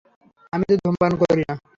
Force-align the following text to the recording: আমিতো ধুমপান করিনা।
আমিতো 0.53 0.73
ধুমপান 0.81 1.11
করিনা। 1.21 1.53